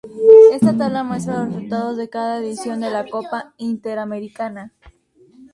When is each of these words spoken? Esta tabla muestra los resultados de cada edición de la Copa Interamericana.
Esta 0.51 0.75
tabla 0.75 1.03
muestra 1.03 1.43
los 1.43 1.49
resultados 1.53 1.95
de 1.95 2.09
cada 2.09 2.39
edición 2.39 2.79
de 2.81 2.89
la 2.89 3.07
Copa 3.07 3.53
Interamericana. 3.59 4.73